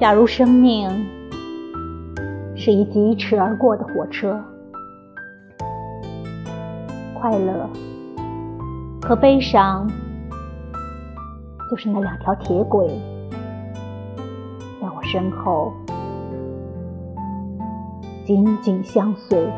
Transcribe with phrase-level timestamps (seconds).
[0.00, 0.90] 假如生命
[2.56, 4.38] 是一疾驰而过的火车，
[7.14, 7.68] 快乐
[9.02, 9.88] 和悲伤
[11.70, 12.86] 就是那两条铁轨，
[14.80, 15.72] 在我身后
[18.26, 19.48] 紧紧相随。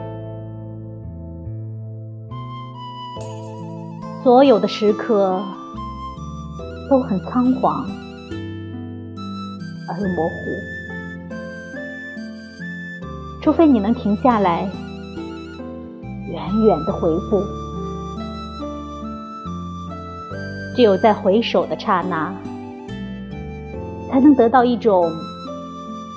[4.22, 5.40] 所有的时刻
[6.90, 7.86] 都很仓皇
[9.88, 10.34] 而又模糊，
[13.42, 14.68] 除非你能停下来，
[16.28, 17.42] 远远的回顾。
[20.74, 22.34] 只有在回首的刹那，
[24.10, 25.10] 才能得到一种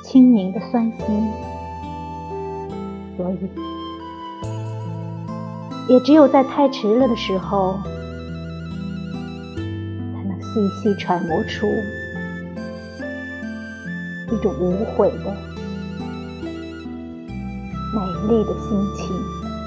[0.03, 1.31] 清明的酸心。
[3.15, 3.49] 所以，
[5.87, 7.77] 也只有在太迟了的时候。
[10.13, 11.67] 才能细细揣摩出
[14.41, 15.35] 种无悔的、
[17.93, 19.58] 美丽的心情。